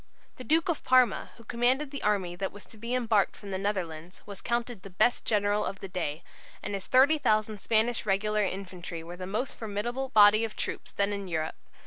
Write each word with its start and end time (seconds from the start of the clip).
The 0.37 0.43
Duke 0.43 0.67
of 0.67 0.83
Parma, 0.83 1.29
who 1.37 1.43
commanded 1.43 1.91
the 1.91 2.01
army 2.01 2.35
that 2.35 2.51
was 2.51 2.65
to 2.65 2.77
be 2.79 2.95
embarked 2.95 3.35
from 3.35 3.51
the 3.51 3.59
Netherlands, 3.59 4.23
was 4.25 4.41
counted 4.41 4.81
the 4.81 4.89
best 4.89 5.25
general 5.25 5.63
of 5.63 5.79
the 5.79 5.87
day, 5.87 6.23
and 6.63 6.73
his 6.73 6.87
30,000 6.87 7.61
Spanish 7.61 8.03
regular 8.03 8.43
infantry 8.43 9.03
were 9.03 9.15
the 9.15 9.27
most 9.27 9.55
formidable 9.59 10.09
body 10.09 10.43
of 10.43 10.55
troops 10.55 10.91
then 10.91 11.13
in 11.13 11.27
Europe. 11.27 11.53